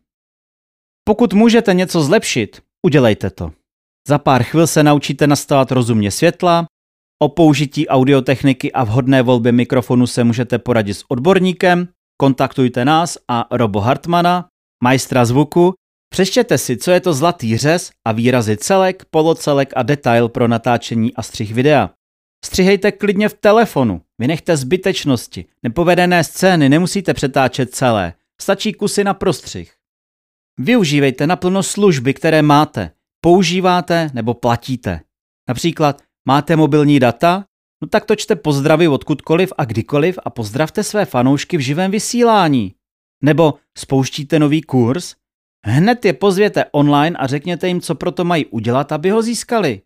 Pokud 1.07 1.33
můžete 1.33 1.73
něco 1.73 2.01
zlepšit, 2.01 2.61
udělejte 2.85 3.29
to. 3.29 3.51
Za 4.07 4.17
pár 4.17 4.43
chvil 4.43 4.67
se 4.67 4.83
naučíte 4.83 5.27
nastavovat 5.27 5.71
rozumně 5.71 6.11
světla, 6.11 6.65
o 7.23 7.29
použití 7.29 7.87
audiotechniky 7.87 8.71
a 8.71 8.83
vhodné 8.83 9.21
volbě 9.21 9.51
mikrofonu 9.51 10.07
se 10.07 10.23
můžete 10.23 10.59
poradit 10.59 10.93
s 10.93 11.03
odborníkem, 11.07 11.87
kontaktujte 12.17 12.85
nás 12.85 13.17
a 13.27 13.47
Robo 13.51 13.79
Hartmana, 13.79 14.47
majstra 14.83 15.25
zvuku, 15.25 15.73
přečtěte 16.09 16.57
si, 16.57 16.77
co 16.77 16.91
je 16.91 16.99
to 16.99 17.13
zlatý 17.13 17.57
řez 17.57 17.91
a 18.07 18.11
výrazy 18.11 18.57
celek, 18.57 19.05
polocelek 19.11 19.73
a 19.75 19.83
detail 19.83 20.29
pro 20.29 20.47
natáčení 20.47 21.13
a 21.13 21.23
střih 21.23 21.53
videa. 21.53 21.89
Střihejte 22.45 22.91
klidně 22.91 23.29
v 23.29 23.33
telefonu, 23.33 24.01
vynechte 24.19 24.57
zbytečnosti, 24.57 25.45
nepovedené 25.63 26.23
scény 26.23 26.69
nemusíte 26.69 27.13
přetáčet 27.13 27.75
celé, 27.75 28.13
stačí 28.41 28.73
kusy 28.73 29.03
na 29.03 29.13
prostřih. 29.13 29.76
Využívejte 30.59 31.27
naplno 31.27 31.63
služby, 31.63 32.13
které 32.13 32.41
máte, 32.41 32.91
používáte 33.21 34.09
nebo 34.13 34.33
platíte. 34.33 35.01
Například 35.47 36.01
máte 36.27 36.55
mobilní 36.55 36.99
data? 36.99 37.45
No 37.81 37.87
tak 37.87 38.05
točte 38.05 38.35
pozdravy 38.35 38.87
odkudkoliv 38.87 39.53
a 39.57 39.65
kdykoliv 39.65 40.19
a 40.25 40.29
pozdravte 40.29 40.83
své 40.83 41.05
fanoušky 41.05 41.57
v 41.57 41.61
živém 41.61 41.91
vysílání. 41.91 42.75
Nebo 43.23 43.53
spouštíte 43.77 44.39
nový 44.39 44.61
kurz? 44.61 45.15
Hned 45.65 46.05
je 46.05 46.13
pozvěte 46.13 46.65
online 46.71 47.17
a 47.17 47.27
řekněte 47.27 47.67
jim, 47.67 47.81
co 47.81 47.95
proto 47.95 48.25
mají 48.25 48.45
udělat, 48.45 48.91
aby 48.91 49.09
ho 49.09 49.21
získali. 49.21 49.81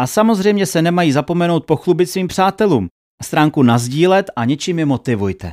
A 0.00 0.06
samozřejmě 0.06 0.66
se 0.66 0.82
nemají 0.82 1.12
zapomenout 1.12 1.66
pochlubit 1.66 2.10
svým 2.10 2.28
přátelům 2.28 2.88
stránku 3.22 3.62
nazdílet 3.62 4.30
a 4.36 4.44
něčím 4.44 4.78
je 4.78 4.86
motivujte. 4.86 5.52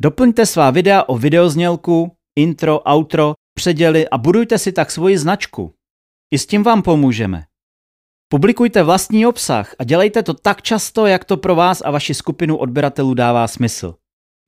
Doplňte 0.00 0.46
svá 0.46 0.70
videa 0.70 1.02
o 1.02 1.18
videoznělku, 1.18 2.12
intro, 2.38 2.80
outro, 2.92 3.34
předěly 3.54 4.08
a 4.08 4.18
budujte 4.18 4.58
si 4.58 4.72
tak 4.72 4.90
svoji 4.90 5.18
značku. 5.18 5.74
I 6.30 6.38
s 6.38 6.46
tím 6.46 6.62
vám 6.62 6.82
pomůžeme. 6.82 7.44
Publikujte 8.28 8.82
vlastní 8.82 9.26
obsah 9.26 9.74
a 9.78 9.84
dělejte 9.84 10.22
to 10.22 10.34
tak 10.34 10.62
často, 10.62 11.06
jak 11.06 11.24
to 11.24 11.36
pro 11.36 11.54
vás 11.54 11.82
a 11.84 11.90
vaši 11.90 12.14
skupinu 12.14 12.56
odběratelů 12.56 13.14
dává 13.14 13.48
smysl. 13.48 13.94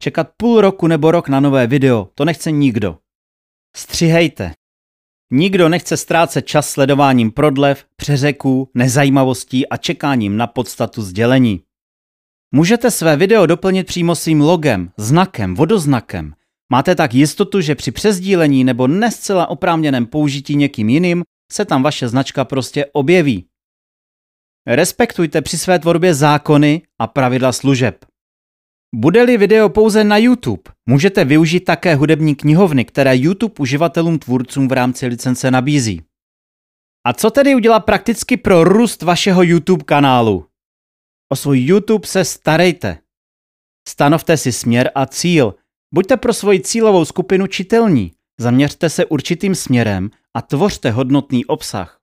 Čekat 0.02 0.28
půl 0.36 0.60
roku 0.60 0.86
nebo 0.86 1.10
rok 1.10 1.28
na 1.28 1.40
nové 1.40 1.66
video, 1.66 2.08
to 2.14 2.24
nechce 2.24 2.50
nikdo. 2.50 2.98
Střihejte. 3.76 4.52
Nikdo 5.32 5.68
nechce 5.68 5.96
ztrácet 5.96 6.46
čas 6.46 6.70
sledováním 6.70 7.30
prodlev, 7.30 7.84
přeřeků, 7.96 8.70
nezajímavostí 8.74 9.68
a 9.68 9.76
čekáním 9.76 10.36
na 10.36 10.46
podstatu 10.46 11.02
sdělení. 11.02 11.62
Můžete 12.52 12.90
své 12.90 13.16
video 13.16 13.46
doplnit 13.46 13.86
přímo 13.86 14.14
svým 14.14 14.40
logem, 14.40 14.92
znakem, 14.96 15.54
vodoznakem. 15.54 16.34
Máte 16.74 16.94
tak 16.94 17.14
jistotu, 17.14 17.60
že 17.60 17.74
při 17.74 17.90
přezdílení 17.90 18.64
nebo 18.64 18.86
nescela 18.86 19.46
oprávněném 19.46 20.06
použití 20.06 20.56
někým 20.56 20.88
jiným 20.88 21.22
se 21.52 21.64
tam 21.64 21.82
vaše 21.82 22.08
značka 22.08 22.44
prostě 22.44 22.86
objeví. 22.92 23.46
Respektujte 24.66 25.42
při 25.42 25.58
své 25.58 25.78
tvorbě 25.78 26.14
zákony 26.14 26.82
a 27.00 27.06
pravidla 27.06 27.52
služeb. 27.52 28.04
Bude-li 28.94 29.36
video 29.36 29.68
pouze 29.68 30.04
na 30.04 30.16
YouTube, 30.16 30.62
můžete 30.88 31.24
využít 31.24 31.60
také 31.60 31.94
hudební 31.94 32.34
knihovny, 32.34 32.84
které 32.84 33.16
YouTube 33.16 33.54
uživatelům 33.58 34.18
tvůrcům 34.18 34.68
v 34.68 34.72
rámci 34.72 35.06
licence 35.06 35.50
nabízí. 35.50 36.02
A 37.06 37.12
co 37.12 37.30
tedy 37.30 37.54
udělat 37.54 37.80
prakticky 37.80 38.36
pro 38.36 38.64
růst 38.64 39.02
vašeho 39.02 39.42
YouTube 39.42 39.84
kanálu? 39.84 40.46
O 41.32 41.36
svůj 41.36 41.60
YouTube 41.60 42.06
se 42.06 42.24
starejte. 42.24 42.98
Stanovte 43.88 44.36
si 44.36 44.52
směr 44.52 44.90
a 44.94 45.06
cíl. 45.06 45.54
Buďte 45.94 46.16
pro 46.16 46.32
svoji 46.32 46.60
cílovou 46.60 47.04
skupinu 47.04 47.46
čitelní. 47.46 48.12
Zaměřte 48.40 48.90
se 48.90 49.04
určitým 49.04 49.54
směrem 49.54 50.10
a 50.36 50.42
tvořte 50.42 50.90
hodnotný 50.90 51.44
obsah. 51.44 52.00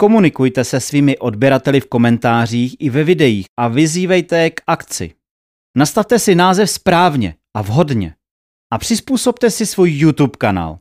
Komunikujte 0.00 0.64
se 0.64 0.80
svými 0.80 1.18
odběrateli 1.18 1.80
v 1.80 1.86
komentářích 1.86 2.76
i 2.78 2.90
ve 2.90 3.04
videích 3.04 3.46
a 3.58 3.68
vyzývejte 3.68 4.38
je 4.38 4.50
k 4.50 4.60
akci. 4.66 5.14
Nastavte 5.76 6.18
si 6.18 6.34
název 6.34 6.70
správně 6.70 7.34
a 7.56 7.62
vhodně 7.62 8.14
a 8.72 8.78
přizpůsobte 8.78 9.50
si 9.50 9.66
svůj 9.66 9.90
YouTube 9.90 10.36
kanál. 10.38 10.78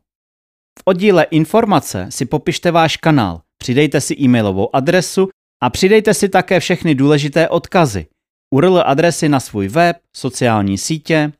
V 0.79 0.81
oddíle 0.86 1.24
informace 1.24 2.07
si 2.10 2.25
popište 2.25 2.72
váš 2.72 2.98
kanál, 2.98 3.41
přidejte 3.57 4.01
si 4.01 4.15
e-mailovou 4.22 4.75
adresu 4.75 5.29
a 5.63 5.69
přidejte 5.69 6.13
si 6.13 6.29
také 6.29 6.60
všechny 6.60 6.96
důležité 6.96 7.50
odkazy, 7.50 8.07
URL 8.55 8.84
adresy 8.86 9.29
na 9.29 9.39
svůj 9.39 9.67
web, 9.67 9.98
sociální 10.15 10.77
sítě. 10.77 11.31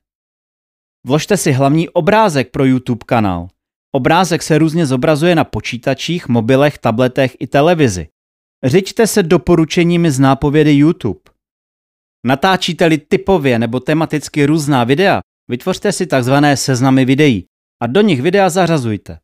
Vložte 1.06 1.38
si 1.38 1.51
hlavní 1.51 1.89
obrázek 1.89 2.51
pro 2.51 2.66
YouTube 2.66 3.06
kanál. 3.06 3.48
Obrázek 3.92 4.44
se 4.44 4.58
různě 4.58 4.86
zobrazuje 4.86 5.36
na 5.36 5.44
počítačích, 5.44 6.27
mobilech, 6.27 6.77
tabletech 6.77 7.38
i 7.39 7.48
televizi. 7.48 8.08
Řiďte 8.63 9.08
se 9.08 9.24
doporučeními 9.24 10.12
z 10.12 10.20
nápovědy 10.20 10.74
YouTube. 10.74 11.20
Natáčíte-li 12.25 12.98
typově 12.98 13.60
nebo 13.60 13.80
tematicky 13.80 14.46
různá 14.46 14.84
videa, 14.84 15.20
vytvořte 15.50 15.92
si 15.92 16.08
tzv. 16.08 16.34
seznamy 16.56 17.06
videí 17.06 17.46
a 17.84 17.88
do 17.88 18.01
nich 18.01 18.22
videa 18.22 18.50
zařazujte. 18.50 19.20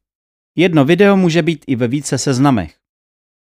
Jedno 0.57 0.85
video 0.85 1.17
může 1.17 1.41
být 1.41 1.65
i 1.67 1.75
ve 1.75 1.87
více 1.87 2.17
seznamech. 2.17 2.75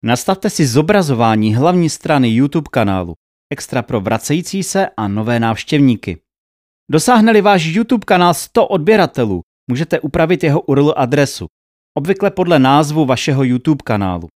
Nastavte 0.04 0.50
si 0.50 0.68
zobrazování 0.68 1.56
hlavní 1.56 1.90
strany 1.90 2.30
YouTube 2.30 2.70
kanálu, 2.72 3.14
extra 3.50 3.82
pro 3.82 4.02
vracející 4.02 4.64
se 4.64 4.90
a 4.98 5.08
nové 5.08 5.40
návštěvníky. 5.40 6.22
Dosáhne-li 6.92 7.42
váš 7.42 7.66
YouTube 7.66 8.06
kanál 8.06 8.34
100 8.34 8.68
odběratelů, 8.68 9.42
můžete 9.70 10.00
upravit 10.00 10.44
jeho 10.44 10.62
URL 10.62 10.94
adresu, 10.98 11.48
obvykle 11.98 12.32
podle 12.32 12.60
názvu 12.60 13.06
vašeho 13.06 13.44
YouTube 13.44 13.82
kanálu. 13.86 14.28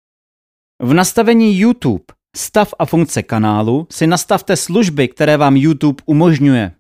V 0.83 0.95
nastavení 0.95 1.59
YouTube 1.59 2.05
stav 2.37 2.75
a 2.79 2.87
funkce 2.87 3.23
kanálu 3.23 3.87
si 3.91 4.07
nastavte 4.07 4.57
služby, 4.57 5.09
které 5.09 5.37
vám 5.37 5.57
YouTube 5.57 6.03
umožňuje. 6.07 6.73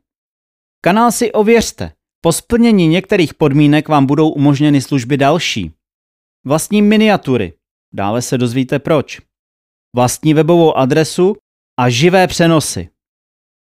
Kanál 0.84 1.12
si 1.12 1.32
ověřte. 1.32 1.92
Po 2.20 2.32
splnění 2.32 2.88
některých 2.88 3.34
podmínek 3.34 3.88
vám 3.88 4.06
budou 4.06 4.28
umožněny 4.28 4.80
služby 4.80 5.16
další. 5.16 5.72
Vlastní 6.46 6.82
miniatury. 6.82 7.52
Dále 7.94 8.22
se 8.22 8.38
dozvíte 8.38 8.78
proč. 8.78 9.20
Vlastní 9.96 10.34
webovou 10.34 10.76
adresu 10.76 11.36
a 11.78 11.88
živé 11.88 12.26
přenosy. 12.26 12.93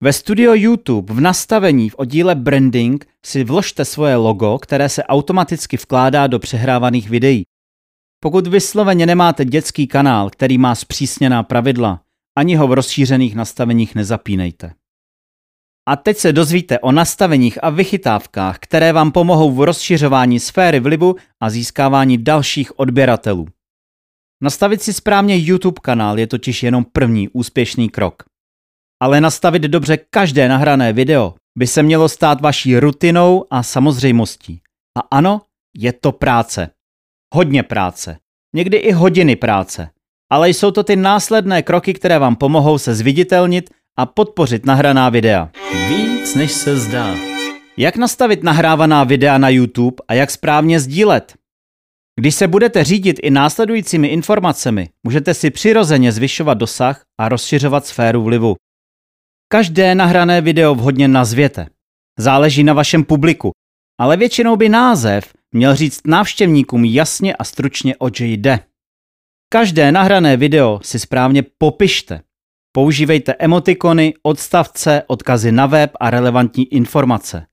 Ve 0.03 0.13
studio 0.13 0.53
YouTube 0.55 1.13
v 1.13 1.21
nastavení 1.21 1.89
v 1.89 1.95
oddíle 1.97 2.35
Branding 2.35 3.07
si 3.25 3.43
vložte 3.43 3.85
svoje 3.85 4.15
logo, 4.15 4.57
které 4.57 4.89
se 4.89 5.03
automaticky 5.03 5.77
vkládá 5.77 6.27
do 6.27 6.39
přehrávaných 6.39 7.09
videí. 7.09 7.43
Pokud 8.19 8.47
vysloveně 8.47 9.05
nemáte 9.05 9.45
dětský 9.45 9.87
kanál, 9.87 10.29
který 10.29 10.57
má 10.57 10.75
zpřísněná 10.75 11.43
pravidla, 11.43 12.01
ani 12.37 12.55
ho 12.55 12.67
v 12.67 12.73
rozšířených 12.73 13.35
nastaveních 13.35 13.95
nezapínejte. 13.95 14.73
A 15.87 15.95
teď 15.95 16.17
se 16.17 16.33
dozvíte 16.33 16.79
o 16.79 16.91
nastaveních 16.91 17.63
a 17.63 17.69
vychytávkách, 17.69 18.59
které 18.59 18.93
vám 18.93 19.11
pomohou 19.11 19.51
v 19.51 19.63
rozšiřování 19.63 20.39
sféry 20.39 20.79
vlivu 20.79 21.15
a 21.39 21.49
získávání 21.49 22.17
dalších 22.17 22.79
odběratelů. 22.79 23.47
Nastavit 24.41 24.81
si 24.81 24.93
správně 24.93 25.37
YouTube 25.37 25.79
kanál 25.81 26.19
je 26.19 26.27
totiž 26.27 26.63
jenom 26.63 26.85
první 26.85 27.29
úspěšný 27.29 27.89
krok. 27.89 28.28
Ale 29.01 29.21
nastavit 29.21 29.61
dobře 29.61 29.97
každé 29.97 30.49
nahrané 30.49 30.93
video 30.93 31.33
by 31.57 31.67
se 31.67 31.83
mělo 31.83 32.09
stát 32.09 32.41
vaší 32.41 32.79
rutinou 32.79 33.45
a 33.51 33.63
samozřejmostí. 33.63 34.61
A 34.97 35.17
ano, 35.17 35.41
je 35.77 35.93
to 35.93 36.11
práce. 36.11 36.69
Hodně 37.33 37.63
práce. 37.63 38.17
Někdy 38.55 38.77
i 38.77 38.91
hodiny 38.91 39.35
práce. 39.35 39.89
Ale 40.31 40.49
jsou 40.49 40.71
to 40.71 40.83
ty 40.83 40.95
následné 40.95 41.61
kroky, 41.61 41.93
které 41.93 42.19
vám 42.19 42.35
pomohou 42.35 42.77
se 42.77 42.95
zviditelnit 42.95 43.69
a 43.97 44.05
podpořit 44.05 44.65
nahraná 44.65 45.09
videa. 45.09 45.49
Víc 45.89 46.35
než 46.35 46.51
se 46.51 46.77
zdá. 46.77 47.15
Jak 47.77 47.97
nastavit 47.97 48.43
nahrávaná 48.43 49.03
videa 49.03 49.37
na 49.37 49.49
YouTube 49.49 49.95
a 50.07 50.13
jak 50.13 50.31
správně 50.31 50.79
sdílet? 50.79 51.33
Když 52.19 52.35
se 52.35 52.47
budete 52.47 52.83
řídit 52.83 53.19
i 53.23 53.29
následujícími 53.29 54.07
informacemi, 54.07 54.89
můžete 55.03 55.33
si 55.33 55.49
přirozeně 55.49 56.11
zvyšovat 56.11 56.53
dosah 56.53 57.03
a 57.19 57.29
rozšiřovat 57.29 57.85
sféru 57.85 58.23
vlivu. 58.23 58.55
Každé 59.51 59.95
nahrané 59.95 60.41
video 60.41 60.75
vhodně 60.75 61.07
nazvěte. 61.07 61.67
Záleží 62.19 62.63
na 62.63 62.73
vašem 62.73 63.03
publiku, 63.03 63.51
ale 63.99 64.17
většinou 64.17 64.55
by 64.55 64.69
název 64.69 65.33
měl 65.51 65.75
říct 65.75 66.01
návštěvníkům 66.07 66.85
jasně 66.85 67.35
a 67.35 67.43
stručně, 67.43 67.95
oč 67.97 68.19
jde. 68.19 68.59
Každé 69.51 69.91
nahrané 69.91 70.37
video 70.37 70.79
si 70.83 70.99
správně 70.99 71.43
popište. 71.57 72.21
Používejte 72.71 73.33
emotikony, 73.33 74.13
odstavce, 74.23 75.03
odkazy 75.07 75.51
na 75.51 75.65
web 75.65 75.91
a 75.99 76.09
relevantní 76.09 76.73
informace. 76.73 77.45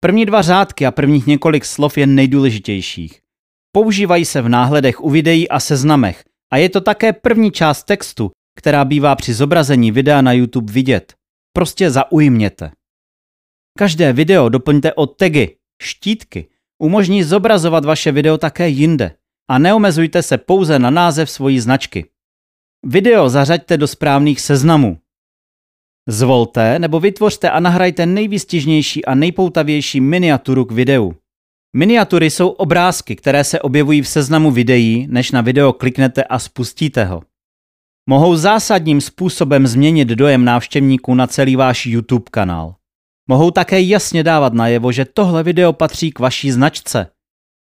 První 0.00 0.26
dva 0.26 0.42
řádky 0.42 0.86
a 0.86 0.90
prvních 0.90 1.26
několik 1.26 1.64
slov 1.64 1.98
je 1.98 2.06
nejdůležitějších. 2.06 3.20
Používají 3.72 4.24
se 4.24 4.42
v 4.42 4.48
náhledech 4.48 5.00
u 5.00 5.10
videí 5.10 5.48
a 5.48 5.60
seznamech 5.60 6.24
a 6.52 6.56
je 6.56 6.68
to 6.68 6.80
také 6.80 7.12
první 7.12 7.50
část 7.50 7.84
textu, 7.84 8.30
která 8.58 8.84
bývá 8.84 9.16
při 9.16 9.34
zobrazení 9.34 9.92
videa 9.92 10.22
na 10.22 10.32
YouTube 10.32 10.72
vidět. 10.72 11.19
Prostě 11.52 11.90
zaujměte. 11.90 12.72
Každé 13.78 14.12
video 14.12 14.48
doplňte 14.48 14.94
o 14.94 15.06
tagy, 15.06 15.56
štítky, 15.82 16.48
umožní 16.78 17.22
zobrazovat 17.22 17.84
vaše 17.84 18.12
video 18.12 18.38
také 18.38 18.68
jinde 18.68 19.16
a 19.50 19.58
neomezujte 19.58 20.22
se 20.22 20.38
pouze 20.38 20.78
na 20.78 20.90
název 20.90 21.30
svojí 21.30 21.60
značky. 21.60 22.04
Video 22.86 23.28
zařaďte 23.28 23.76
do 23.76 23.86
správných 23.86 24.40
seznamů. 24.40 24.98
Zvolte 26.08 26.78
nebo 26.78 27.00
vytvořte 27.00 27.50
a 27.50 27.60
nahrajte 27.60 28.06
nejvýstižnější 28.06 29.04
a 29.04 29.14
nejpoutavější 29.14 30.00
miniaturu 30.00 30.64
k 30.64 30.72
videu. 30.72 31.14
Miniatury 31.76 32.30
jsou 32.30 32.48
obrázky, 32.48 33.16
které 33.16 33.44
se 33.44 33.60
objevují 33.60 34.02
v 34.02 34.08
seznamu 34.08 34.50
videí, 34.50 35.06
než 35.10 35.30
na 35.30 35.40
video 35.40 35.72
kliknete 35.72 36.24
a 36.24 36.38
spustíte 36.38 37.04
ho. 37.04 37.22
Mohou 38.10 38.36
zásadním 38.36 39.00
způsobem 39.00 39.66
změnit 39.66 40.08
dojem 40.08 40.44
návštěvníků 40.44 41.14
na 41.14 41.26
celý 41.26 41.56
váš 41.56 41.86
YouTube 41.86 42.24
kanál. 42.30 42.74
Mohou 43.28 43.50
také 43.50 43.80
jasně 43.80 44.22
dávat 44.22 44.52
najevo, 44.52 44.92
že 44.92 45.04
tohle 45.04 45.42
video 45.42 45.72
patří 45.72 46.10
k 46.10 46.18
vaší 46.18 46.50
značce. 46.50 47.06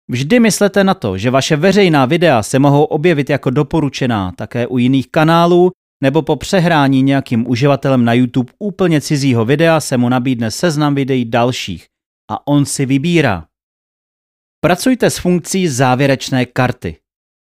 Vždy 0.10 0.40
myslete 0.40 0.84
na 0.84 0.94
to, 0.94 1.18
že 1.18 1.30
vaše 1.30 1.56
veřejná 1.56 2.06
videa 2.06 2.44
se 2.44 2.60
mohou 2.60 2.84
objevit 2.84 3.30
jako 3.30 3.50
doporučená 3.50 4.32
také 4.32 4.68
u 4.68 4.78
jiných 4.78 5.08
kanálů, 5.08 5.72
nebo 6.04 6.22
po 6.22 6.36
přehrání 6.36 7.02
nějakým 7.02 7.50
uživatelem 7.50 8.06
na 8.06 8.14
YouTube 8.14 8.54
úplně 8.60 9.02
cizího 9.02 9.46
videa 9.46 9.80
se 9.80 9.98
mu 9.98 10.10
nabídne 10.10 10.52
seznam 10.52 10.96
videí 10.96 11.26
dalších 11.26 11.86
a 12.32 12.48
on 12.48 12.66
si 12.66 12.86
vybírá. 12.86 13.46
Pracujte 14.62 15.10
s 15.10 15.18
funkcí 15.18 15.68
závěrečné 15.68 16.46
karty. 16.46 16.98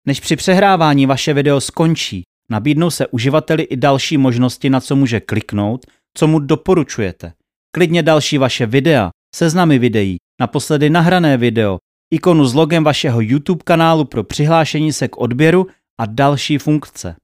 Než 0.08 0.20
při 0.20 0.36
přehrávání 0.36 1.06
vaše 1.06 1.34
video 1.34 1.62
skončí, 1.62 2.24
nabídnou 2.52 2.90
se 2.90 3.08
uživateli 3.08 3.64
i 3.64 3.78
další 3.78 4.18
možnosti, 4.18 4.70
na 4.70 4.82
co 4.82 4.96
může 4.96 5.20
kliknout, 5.20 5.86
co 6.18 6.28
mu 6.28 6.40
doporučujete. 6.40 7.34
Klidně 7.76 8.04
další 8.04 8.38
vaše 8.38 8.66
videa, 8.66 9.10
seznamy 9.36 9.80
videí, 9.80 10.18
naposledy 10.42 10.90
nahrané 10.90 11.38
video, 11.38 11.78
ikonu 12.14 12.46
s 12.46 12.54
logem 12.54 12.84
vašeho 12.84 13.22
YouTube 13.22 13.64
kanálu 13.64 14.06
pro 14.06 14.24
přihlášení 14.24 14.94
se 14.94 15.08
k 15.08 15.18
odběru 15.18 15.68
a 16.02 16.06
další 16.06 16.58
funkce. 16.58 17.16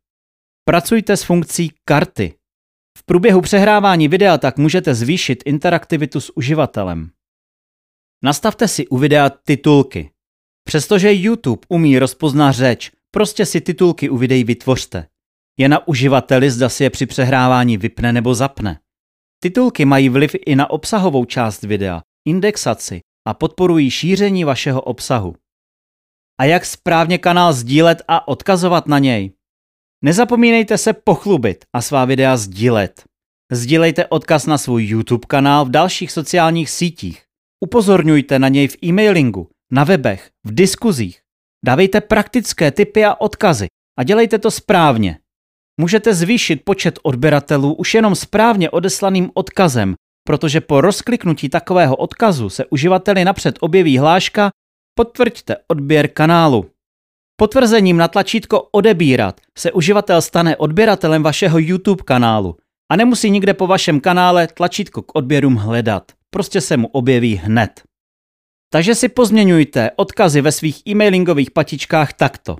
Pracujte 0.65 1.17
s 1.17 1.23
funkcí 1.23 1.71
karty. 1.85 2.33
V 2.97 3.03
průběhu 3.05 3.41
přehrávání 3.41 4.07
videa 4.07 4.37
tak 4.37 4.57
můžete 4.57 4.95
zvýšit 4.95 5.43
interaktivitu 5.45 6.19
s 6.19 6.37
uživatelem. 6.37 7.09
Nastavte 8.23 8.67
si 8.67 8.87
u 8.87 8.97
videa 8.97 9.29
titulky. 9.29 10.11
Přestože 10.63 11.13
YouTube 11.13 11.61
umí 11.69 11.99
rozpoznat 11.99 12.51
řeč, 12.51 12.91
prostě 13.11 13.45
si 13.45 13.61
titulky 13.61 14.09
u 14.09 14.17
videí 14.17 14.43
vytvořte. 14.43 15.07
Je 15.57 15.69
na 15.69 15.87
uživateli, 15.87 16.51
zda 16.51 16.69
si 16.69 16.83
je 16.83 16.89
při 16.89 17.05
přehrávání 17.05 17.77
vypne 17.77 18.13
nebo 18.13 18.35
zapne. 18.35 18.79
Titulky 19.39 19.85
mají 19.85 20.09
vliv 20.09 20.35
i 20.45 20.55
na 20.55 20.69
obsahovou 20.69 21.25
část 21.25 21.63
videa, 21.63 22.01
indexaci 22.27 23.01
a 23.27 23.33
podporují 23.33 23.91
šíření 23.91 24.43
vašeho 24.43 24.81
obsahu. 24.81 25.35
A 26.39 26.45
jak 26.45 26.65
správně 26.65 27.17
kanál 27.17 27.53
sdílet 27.53 28.01
a 28.07 28.27
odkazovat 28.27 28.87
na 28.87 28.99
něj? 28.99 29.31
Nezapomínejte 30.03 30.77
se 30.77 30.93
pochlubit 30.93 31.65
a 31.75 31.81
svá 31.81 32.05
videa 32.05 32.37
sdílet. 32.37 33.03
Sdílejte 33.51 34.07
odkaz 34.07 34.45
na 34.45 34.57
svůj 34.57 34.85
YouTube 34.85 35.25
kanál 35.27 35.65
v 35.65 35.69
dalších 35.69 36.11
sociálních 36.11 36.69
sítích. 36.69 37.23
Upozorňujte 37.63 38.39
na 38.39 38.47
něj 38.47 38.67
v 38.67 38.77
e-mailingu, 38.83 39.49
na 39.71 39.83
webech, 39.83 40.31
v 40.43 40.55
diskuzích. 40.55 41.21
Dávejte 41.65 42.01
praktické 42.01 42.71
tipy 42.71 43.05
a 43.05 43.21
odkazy 43.21 43.67
a 43.99 44.03
dělejte 44.03 44.39
to 44.39 44.51
správně. 44.51 45.19
Můžete 45.79 46.13
zvýšit 46.13 46.61
počet 46.63 46.99
odběratelů 47.03 47.73
už 47.73 47.93
jenom 47.93 48.15
správně 48.15 48.69
odeslaným 48.69 49.31
odkazem, 49.33 49.95
protože 50.27 50.61
po 50.61 50.81
rozkliknutí 50.81 51.49
takového 51.49 51.95
odkazu 51.95 52.49
se 52.49 52.65
uživateli 52.65 53.25
napřed 53.25 53.55
objeví 53.59 53.97
hláška 53.97 54.49
Potvrďte 54.97 55.55
odběr 55.67 56.07
kanálu. 56.07 56.65
Potvrzením 57.39 57.97
na 57.97 58.07
tlačítko 58.07 58.61
odebírat 58.61 59.41
se 59.57 59.71
uživatel 59.71 60.21
stane 60.21 60.57
odběratelem 60.57 61.23
vašeho 61.23 61.59
YouTube 61.59 62.03
kanálu 62.03 62.57
a 62.91 62.95
nemusí 62.95 63.29
nikde 63.29 63.53
po 63.53 63.67
vašem 63.67 63.99
kanále 63.99 64.47
tlačítko 64.47 65.01
k 65.01 65.15
odběrům 65.15 65.55
hledat. 65.55 66.11
Prostě 66.29 66.61
se 66.61 66.77
mu 66.77 66.87
objeví 66.87 67.35
hned. 67.35 67.81
Takže 68.73 68.95
si 68.95 69.09
pozměňujte 69.09 69.91
odkazy 69.95 70.41
ve 70.41 70.51
svých 70.51 70.87
e-mailingových 70.87 71.51
patičkách 71.51 72.13
takto. 72.13 72.57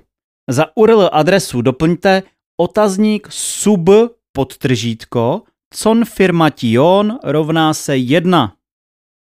Za 0.50 0.76
URL 0.76 1.10
adresu 1.12 1.62
doplňte 1.62 2.22
otazník 2.60 3.28
sub 3.30 3.88
podtržítko 4.32 5.42
confirmation 5.74 7.18
rovná 7.24 7.74
se 7.74 7.96
1, 7.96 8.56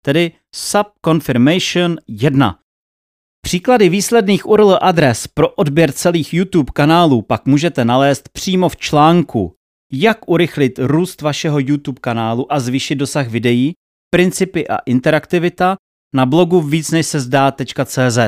tedy 0.04 0.32
subconfirmation 0.54 1.96
1. 2.08 2.58
Příklady 3.44 3.88
výsledných 3.88 4.46
URL 4.46 4.78
adres 4.82 5.26
pro 5.26 5.48
odběr 5.48 5.92
celých 5.92 6.34
YouTube 6.34 6.72
kanálů 6.74 7.22
pak 7.22 7.46
můžete 7.46 7.84
nalézt 7.84 8.28
přímo 8.28 8.68
v 8.68 8.76
článku 8.76 9.54
Jak 9.92 10.28
urychlit 10.28 10.78
růst 10.78 11.22
vašeho 11.22 11.58
YouTube 11.58 12.00
kanálu 12.00 12.52
a 12.52 12.60
zvýšit 12.60 12.94
dosah 12.94 13.28
videí, 13.28 13.72
principy 14.10 14.68
a 14.68 14.78
interaktivita 14.86 15.76
na 16.14 16.26
blogu 16.26 16.60
vícnežsezdá.cz. 16.60 18.18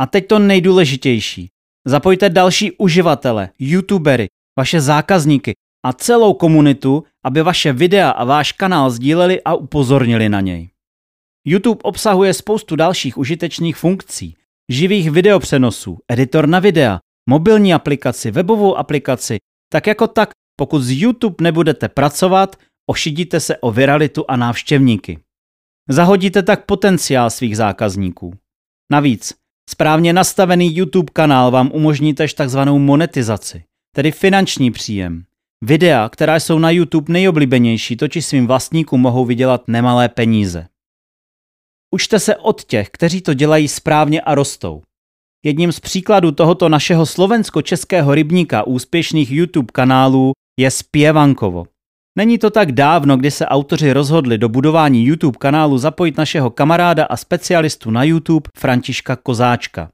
A 0.00 0.06
teď 0.06 0.26
to 0.26 0.38
nejdůležitější. 0.38 1.48
Zapojte 1.88 2.28
další 2.30 2.72
uživatele, 2.72 3.48
youtubery, 3.58 4.26
vaše 4.58 4.80
zákazníky 4.80 5.52
a 5.84 5.92
celou 5.92 6.34
komunitu, 6.34 7.04
aby 7.24 7.42
vaše 7.42 7.72
videa 7.72 8.10
a 8.10 8.24
váš 8.24 8.52
kanál 8.52 8.90
sdíleli 8.90 9.42
a 9.42 9.54
upozornili 9.54 10.28
na 10.28 10.40
něj. 10.40 10.68
YouTube 11.46 11.80
obsahuje 11.82 12.34
spoustu 12.34 12.76
dalších 12.76 13.18
užitečných 13.18 13.76
funkcí, 13.76 14.36
živých 14.70 15.10
videopřenosů, 15.10 15.98
editor 16.08 16.48
na 16.48 16.58
videa, 16.58 17.00
mobilní 17.28 17.74
aplikaci, 17.74 18.30
webovou 18.30 18.76
aplikaci, 18.76 19.38
tak 19.72 19.86
jako 19.86 20.06
tak, 20.06 20.30
pokud 20.56 20.82
z 20.82 21.00
YouTube 21.02 21.36
nebudete 21.40 21.88
pracovat, 21.88 22.56
ošidíte 22.90 23.40
se 23.40 23.56
o 23.56 23.70
viralitu 23.70 24.24
a 24.28 24.36
návštěvníky. 24.36 25.18
Zahodíte 25.88 26.42
tak 26.42 26.64
potenciál 26.64 27.30
svých 27.30 27.56
zákazníků. 27.56 28.34
Navíc, 28.92 29.34
správně 29.70 30.12
nastavený 30.12 30.76
YouTube 30.76 31.10
kanál 31.12 31.50
vám 31.50 31.70
umožní 31.72 32.14
tež 32.14 32.34
takzvanou 32.34 32.78
monetizaci, 32.78 33.64
tedy 33.96 34.12
finanční 34.12 34.70
příjem. 34.70 35.24
Videa, 35.64 36.08
která 36.08 36.36
jsou 36.36 36.58
na 36.58 36.70
YouTube 36.70 37.12
nejoblíbenější, 37.12 37.96
totiž 37.96 38.26
svým 38.26 38.46
vlastníkům 38.46 39.00
mohou 39.00 39.24
vydělat 39.24 39.68
nemalé 39.68 40.08
peníze. 40.08 40.68
Učte 41.94 42.20
se 42.20 42.36
od 42.36 42.64
těch, 42.64 42.88
kteří 42.90 43.20
to 43.20 43.34
dělají 43.34 43.68
správně 43.68 44.20
a 44.20 44.34
rostou. 44.34 44.82
Jedním 45.44 45.72
z 45.72 45.80
příkladů 45.80 46.32
tohoto 46.32 46.68
našeho 46.68 47.06
slovensko-českého 47.06 48.14
rybníka 48.14 48.66
úspěšných 48.66 49.30
YouTube 49.30 49.72
kanálů 49.72 50.32
je 50.60 50.70
Spěvankovo. 50.70 51.66
Není 52.16 52.38
to 52.38 52.50
tak 52.50 52.72
dávno, 52.72 53.16
kdy 53.16 53.30
se 53.30 53.46
autoři 53.46 53.92
rozhodli 53.92 54.38
do 54.38 54.48
budování 54.48 55.04
YouTube 55.04 55.38
kanálu 55.38 55.78
zapojit 55.78 56.16
našeho 56.16 56.50
kamaráda 56.50 57.04
a 57.04 57.16
specialistu 57.16 57.90
na 57.90 58.04
YouTube 58.04 58.50
Františka 58.58 59.16
Kozáčka. 59.16 59.90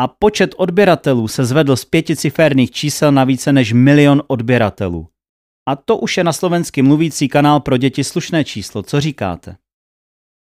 A 0.00 0.08
počet 0.08 0.54
odběratelů 0.56 1.28
se 1.28 1.44
zvedl 1.44 1.76
z 1.76 1.84
pěticiferných 1.84 2.70
čísel 2.70 3.12
na 3.12 3.24
více 3.24 3.52
než 3.52 3.72
milion 3.72 4.22
odběratelů. 4.26 5.08
A 5.68 5.76
to 5.76 5.96
už 5.96 6.16
je 6.16 6.24
na 6.24 6.32
slovensky 6.32 6.82
mluvící 6.82 7.28
kanál 7.28 7.60
pro 7.60 7.76
děti 7.76 8.04
slušné 8.04 8.44
číslo, 8.44 8.82
co 8.82 9.00
říkáte? 9.00 9.56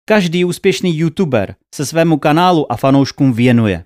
Každý 0.08 0.44
úspěšný 0.44 0.98
YouTuber 0.98 1.54
se 1.74 1.86
svému 1.86 2.18
kanálu 2.18 2.72
a 2.72 2.76
fanouškům 2.76 3.32
věnuje. 3.32 3.84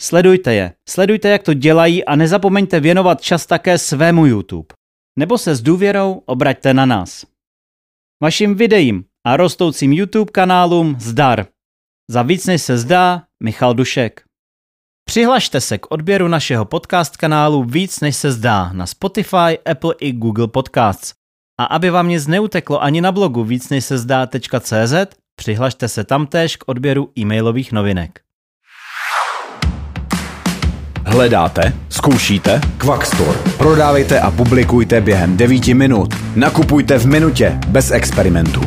Sledujte 0.00 0.54
je, 0.54 0.72
sledujte, 0.88 1.28
jak 1.28 1.42
to 1.42 1.54
dělají 1.54 2.04
a 2.04 2.16
nezapomeňte 2.16 2.80
věnovat 2.80 3.20
čas 3.20 3.46
také 3.46 3.78
svému 3.78 4.26
YouTube. 4.26 4.75
Nebo 5.18 5.38
se 5.38 5.54
s 5.54 5.62
důvěrou 5.62 6.22
obraťte 6.26 6.74
na 6.74 6.86
nás. 6.86 7.26
Vašim 8.22 8.54
videím 8.54 9.04
a 9.26 9.36
rostoucím 9.36 9.92
YouTube 9.92 10.32
kanálům 10.32 10.96
zdar. 11.00 11.46
Za 12.10 12.22
víc 12.22 12.46
než 12.46 12.62
se 12.62 12.78
zdá, 12.78 13.22
Michal 13.42 13.74
Dušek. 13.74 14.24
Přihlašte 15.08 15.60
se 15.60 15.78
k 15.78 15.90
odběru 15.90 16.28
našeho 16.28 16.64
podcast 16.64 17.16
kanálu 17.16 17.64
Víc 17.64 18.00
než 18.00 18.16
se 18.16 18.32
zdá 18.32 18.72
na 18.72 18.86
Spotify, 18.86 19.58
Apple 19.70 19.94
i 20.00 20.12
Google 20.12 20.48
Podcasts. 20.48 21.14
A 21.60 21.64
aby 21.64 21.90
vám 21.90 22.08
nic 22.08 22.26
neuteklo 22.26 22.82
ani 22.82 23.00
na 23.00 23.12
blogu 23.12 23.44
víc 23.44 23.68
než 23.68 23.84
se 23.84 23.98
zdá.cz, 23.98 24.94
přihlašte 25.36 25.88
se 25.88 26.04
tamtéž 26.04 26.56
k 26.56 26.64
odběru 26.66 27.12
e-mailových 27.18 27.72
novinek. 27.72 28.25
Hledáte? 31.16 31.72
Zkoušíte? 31.88 32.60
Quackstore. 32.78 33.38
Prodávejte 33.58 34.20
a 34.20 34.30
publikujte 34.30 35.00
během 35.00 35.36
9 35.36 35.68
minut. 35.68 36.14
Nakupujte 36.34 36.98
v 36.98 37.06
minutě, 37.06 37.58
bez 37.68 37.90
experimentů. 37.90 38.60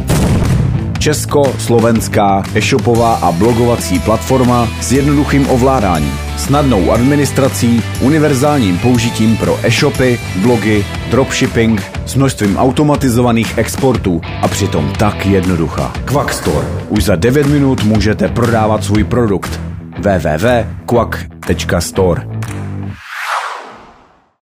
Česko-slovenská 1.00 2.44
e-shopová 2.56 3.16
a 3.16 3.32
blogovací 3.32 4.00
platforma 4.00 4.68
s 4.82 4.92
jednoduchým 4.92 5.50
ovládáním, 5.50 6.14
snadnou 6.38 6.92
administrací, 6.92 7.84
univerzálním 8.02 8.78
použitím 8.78 9.38
pro 9.38 9.60
e-shopy, 9.64 10.20
blogy, 10.42 10.86
dropshipping 11.12 11.84
s 12.06 12.16
množstvím 12.16 12.58
automatizovaných 12.58 13.58
exportů 13.58 14.22
a 14.42 14.48
přitom 14.48 14.94
tak 15.00 15.26
jednoduchá. 15.26 15.94
Quackstore. 16.06 16.68
Už 16.90 17.04
za 17.04 17.16
9 17.16 17.48
minut 17.48 17.84
můžete 17.84 18.28
prodávat 18.28 18.84
svůj 18.84 19.04
produkt. 19.04 19.60
www.quack.store 19.98 21.20